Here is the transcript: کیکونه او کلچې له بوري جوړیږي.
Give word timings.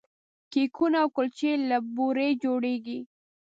کیکونه 0.51 0.97
او 1.03 1.09
کلچې 1.15 1.51
له 1.69 1.77
بوري 1.95 2.29
جوړیږي. 2.43 2.99